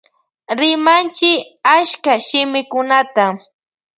[0.59, 1.31] Rimanchi
[1.75, 3.25] achka shimikunata.